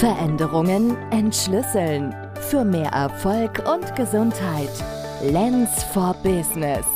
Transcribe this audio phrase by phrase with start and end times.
[0.00, 2.16] Veränderungen entschlüsseln.
[2.48, 4.70] Für mehr Erfolg und Gesundheit.
[5.22, 6.86] Lens for Business.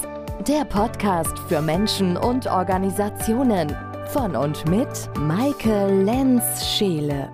[0.49, 3.77] Der Podcast für Menschen und Organisationen.
[4.09, 4.89] Von und mit
[5.19, 7.31] Maike Lenz-Scheele.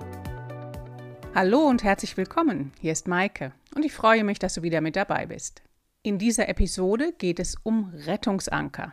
[1.36, 2.72] Hallo und herzlich willkommen.
[2.80, 5.62] Hier ist Maike und ich freue mich, dass du wieder mit dabei bist.
[6.02, 8.92] In dieser Episode geht es um Rettungsanker.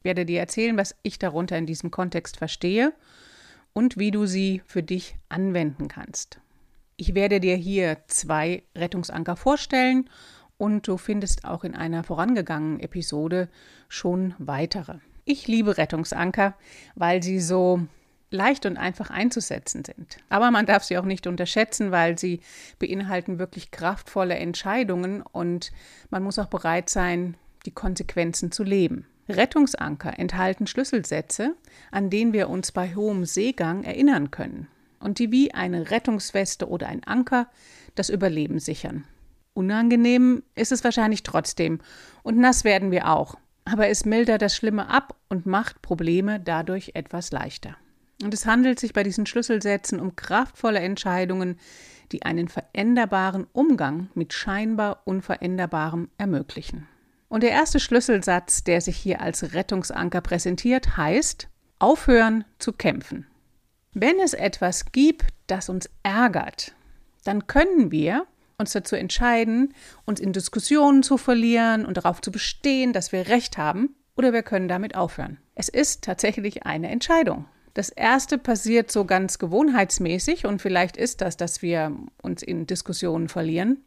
[0.00, 2.92] Ich werde dir erzählen, was ich darunter in diesem Kontext verstehe
[3.76, 6.40] und wie du sie für dich anwenden kannst.
[6.96, 10.08] Ich werde dir hier zwei Rettungsanker vorstellen
[10.56, 13.50] und du findest auch in einer vorangegangenen Episode
[13.90, 14.94] schon weitere.
[15.26, 16.54] Ich liebe Rettungsanker,
[16.94, 17.82] weil sie so
[18.30, 20.16] leicht und einfach einzusetzen sind.
[20.30, 22.40] Aber man darf sie auch nicht unterschätzen, weil sie
[22.78, 25.70] beinhalten wirklich kraftvolle Entscheidungen und
[26.08, 27.36] man muss auch bereit sein,
[27.66, 29.06] die Konsequenzen zu leben.
[29.28, 31.54] Rettungsanker enthalten Schlüsselsätze,
[31.90, 34.68] an denen wir uns bei hohem Seegang erinnern können
[35.00, 37.48] und die wie eine Rettungsweste oder ein Anker
[37.94, 39.04] das Überleben sichern.
[39.54, 41.80] Unangenehm ist es wahrscheinlich trotzdem
[42.22, 46.92] und nass werden wir auch, aber es mildert das Schlimme ab und macht Probleme dadurch
[46.94, 47.76] etwas leichter.
[48.22, 51.58] Und es handelt sich bei diesen Schlüsselsätzen um kraftvolle Entscheidungen,
[52.12, 56.86] die einen veränderbaren Umgang mit scheinbar Unveränderbarem ermöglichen.
[57.36, 61.48] Und der erste Schlüsselsatz, der sich hier als Rettungsanker präsentiert, heißt
[61.78, 63.26] aufhören zu kämpfen.
[63.92, 66.74] Wenn es etwas gibt, das uns ärgert,
[67.24, 68.26] dann können wir
[68.56, 69.74] uns dazu entscheiden,
[70.06, 74.42] uns in Diskussionen zu verlieren und darauf zu bestehen, dass wir Recht haben, oder wir
[74.42, 75.36] können damit aufhören.
[75.54, 77.44] Es ist tatsächlich eine Entscheidung.
[77.74, 83.28] Das erste passiert so ganz gewohnheitsmäßig und vielleicht ist das, dass wir uns in Diskussionen
[83.28, 83.84] verlieren.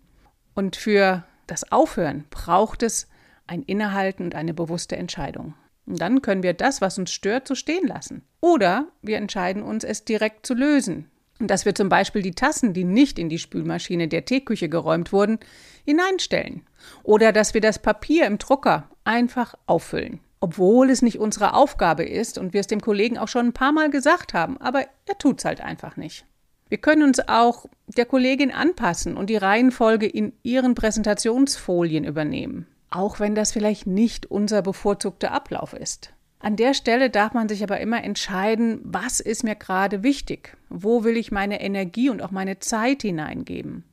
[0.54, 3.08] Und für das Aufhören braucht es
[3.50, 5.56] ein Innehalten und eine bewusste Entscheidung.
[5.86, 8.22] Und dann können wir das, was uns stört, so stehen lassen.
[8.42, 11.10] Oder wir entscheiden uns, es direkt zu lösen.
[11.40, 15.12] Und dass wir zum Beispiel die Tassen, die nicht in die Spülmaschine der Teeküche geräumt
[15.12, 15.40] wurden,
[15.86, 16.62] hineinstellen.
[17.02, 20.20] Oder dass wir das Papier im Drucker einfach auffüllen.
[20.42, 23.72] Obwohl es nicht unsere Aufgabe ist und wir es dem Kollegen auch schon ein paar
[23.72, 26.24] Mal gesagt haben, aber er tut es halt einfach nicht.
[26.70, 33.20] Wir können uns auch der Kollegin anpassen und die Reihenfolge in ihren Präsentationsfolien übernehmen auch
[33.20, 36.14] wenn das vielleicht nicht unser bevorzugter Ablauf ist.
[36.40, 41.04] An der Stelle darf man sich aber immer entscheiden, was ist mir gerade wichtig, wo
[41.04, 43.84] will ich meine Energie und auch meine Zeit hineingeben.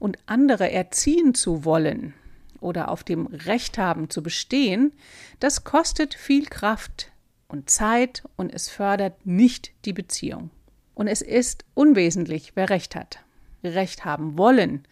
[0.00, 2.14] Und andere erziehen zu wollen
[2.60, 4.92] oder auf dem Recht haben zu bestehen,
[5.38, 7.12] das kostet viel Kraft
[7.46, 10.50] und Zeit und es fördert nicht die Beziehung.
[10.94, 13.20] Und es ist unwesentlich, wer Recht hat.
[13.62, 14.84] Recht haben wollen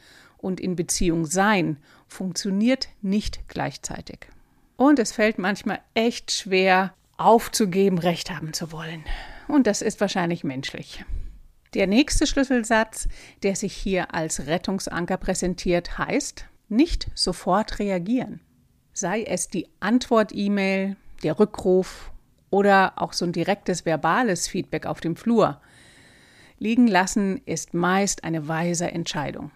[0.43, 4.27] und in Beziehung sein funktioniert nicht gleichzeitig.
[4.77, 9.05] Und es fällt manchmal echt schwer, aufzugeben, Recht haben zu wollen.
[9.49, 11.05] Und das ist wahrscheinlich menschlich.
[11.75, 13.09] Der nächste Schlüsselsatz,
[13.43, 18.41] der sich hier als Rettungsanker präsentiert, heißt, nicht sofort reagieren.
[18.93, 22.13] Sei es die Antwort-E-Mail, der Rückruf
[22.51, 25.61] oder auch so ein direktes verbales Feedback auf dem Flur.
[26.59, 29.51] Liegen lassen ist meist eine weise Entscheidung.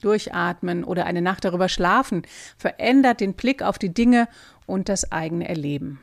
[0.00, 2.22] Durchatmen oder eine Nacht darüber schlafen
[2.56, 4.28] verändert den Blick auf die Dinge
[4.66, 6.00] und das eigene Erleben.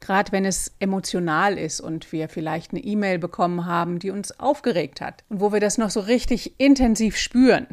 [0.00, 5.00] Gerade wenn es emotional ist und wir vielleicht eine E-Mail bekommen haben, die uns aufgeregt
[5.00, 7.66] hat und wo wir das noch so richtig intensiv spüren,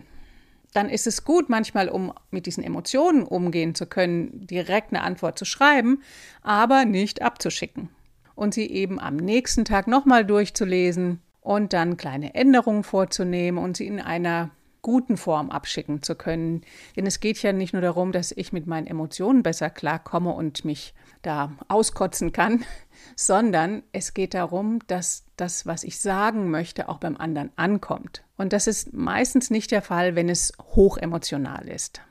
[0.74, 5.40] dann ist es gut, manchmal, um mit diesen Emotionen umgehen zu können, direkt eine Antwort
[5.40, 6.02] zu schreiben,
[6.42, 7.90] aber nicht abzuschicken.
[8.36, 13.88] Und sie eben am nächsten Tag nochmal durchzulesen und dann kleine Änderungen vorzunehmen und sie
[13.88, 14.50] in einer
[14.86, 16.62] guten Form abschicken zu können.
[16.96, 20.64] Denn es geht ja nicht nur darum, dass ich mit meinen Emotionen besser klarkomme und
[20.64, 22.64] mich da auskotzen kann,
[23.16, 28.24] sondern es geht darum, dass das, was ich sagen möchte, auch beim anderen ankommt.
[28.38, 32.02] Und das ist meistens nicht der Fall, wenn es hochemotional ist.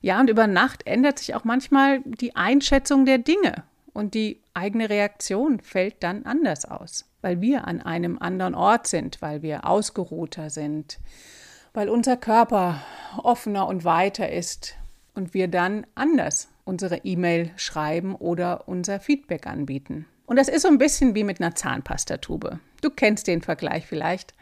[0.00, 4.90] Ja, und über Nacht ändert sich auch manchmal die Einschätzung der Dinge und die eigene
[4.90, 10.50] Reaktion fällt dann anders aus, weil wir an einem anderen Ort sind, weil wir ausgeruhter
[10.50, 11.00] sind,
[11.72, 12.80] weil unser Körper
[13.22, 14.74] offener und weiter ist
[15.14, 20.06] und wir dann anders unsere E-Mail schreiben oder unser Feedback anbieten.
[20.26, 22.60] Und das ist so ein bisschen wie mit einer Zahnpastatube.
[22.80, 24.34] Du kennst den Vergleich vielleicht.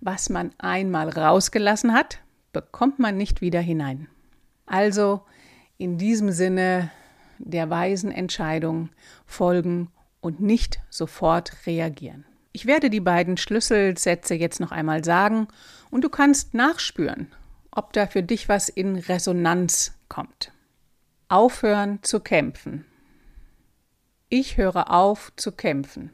[0.00, 2.18] Was man einmal rausgelassen hat,
[2.52, 4.08] bekommt man nicht wieder hinein.
[4.66, 5.22] Also
[5.78, 6.90] in diesem Sinne
[7.38, 8.90] der weisen Entscheidung
[9.26, 9.90] folgen
[10.20, 12.24] und nicht sofort reagieren.
[12.52, 15.48] Ich werde die beiden Schlüsselsätze jetzt noch einmal sagen
[15.90, 17.32] und du kannst nachspüren,
[17.70, 20.52] ob da für dich was in Resonanz kommt.
[21.28, 22.84] Aufhören zu kämpfen.
[24.28, 26.10] Ich höre auf zu kämpfen.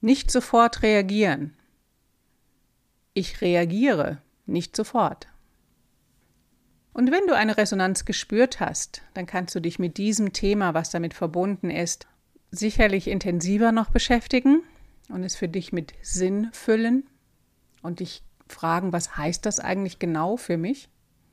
[0.00, 1.56] Nicht sofort reagieren.
[3.14, 5.28] ich reagiere nicht sofort.
[6.92, 10.90] Und wenn du eine Resonanz gespürt hast, dann kannst du dich mit diesem Thema, was
[10.90, 12.06] damit verbunden ist,
[12.58, 14.62] sicherlich intensiver noch beschäftigen
[15.08, 17.04] und es für dich mit Sinn füllen
[17.82, 20.88] und dich fragen, was heißt das eigentlich genau für mich?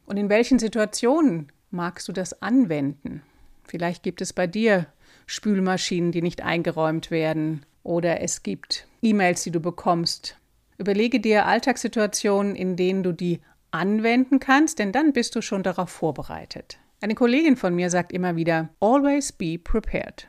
[0.06, 3.22] Und in welchen Situationen magst du das anwenden?
[3.64, 4.88] Vielleicht gibt es bei dir
[5.26, 10.38] Spülmaschinen, die nicht eingeräumt werden oder es gibt E-Mails, die du bekommst.
[10.78, 13.40] Überlege dir Alltagssituationen, in denen du die
[13.72, 16.80] anwenden kannst, denn dann bist du schon darauf vorbereitet.
[17.00, 20.28] Eine Kollegin von mir sagt immer wieder, always be prepared.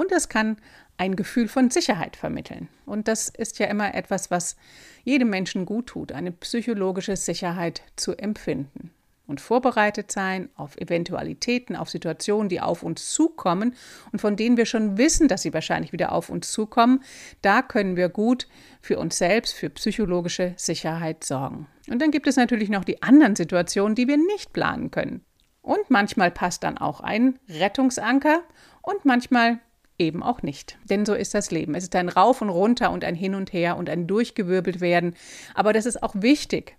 [0.00, 0.56] Und das kann
[0.96, 2.70] ein Gefühl von Sicherheit vermitteln.
[2.86, 4.56] Und das ist ja immer etwas, was
[5.04, 8.92] jedem Menschen gut tut, eine psychologische Sicherheit zu empfinden
[9.26, 13.74] und vorbereitet sein auf Eventualitäten, auf Situationen, die auf uns zukommen
[14.10, 17.04] und von denen wir schon wissen, dass sie wahrscheinlich wieder auf uns zukommen.
[17.42, 18.48] Da können wir gut
[18.80, 21.66] für uns selbst, für psychologische Sicherheit sorgen.
[21.90, 25.26] Und dann gibt es natürlich noch die anderen Situationen, die wir nicht planen können.
[25.60, 28.42] Und manchmal passt dann auch ein Rettungsanker
[28.80, 29.60] und manchmal
[30.00, 30.78] eben auch nicht.
[30.88, 31.74] Denn so ist das Leben.
[31.74, 35.14] Es ist ein Rauf und Runter und ein Hin und Her und ein Durchgewirbelt werden.
[35.54, 36.76] Aber das ist auch wichtig,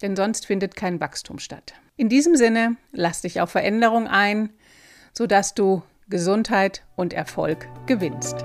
[0.00, 1.74] denn sonst findet kein Wachstum statt.
[1.96, 4.50] In diesem Sinne, lass dich auf Veränderung ein,
[5.12, 8.44] sodass du Gesundheit und Erfolg gewinnst.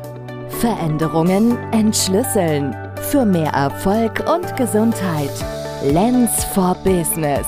[0.59, 2.75] Veränderungen entschlüsseln.
[3.09, 5.31] Für mehr Erfolg und Gesundheit.
[5.83, 7.47] Lens for Business.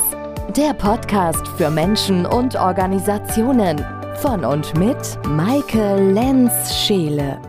[0.55, 3.98] Der Podcast für Menschen und Organisationen.
[4.21, 7.48] Von und mit Maike Lenz-Scheele.